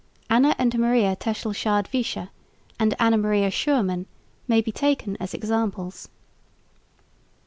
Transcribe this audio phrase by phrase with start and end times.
[0.31, 2.29] Anna and Maria Tesselschade Visscher,
[2.79, 4.07] and Anna Maria Schuurman
[4.47, 6.09] may be taken as examples.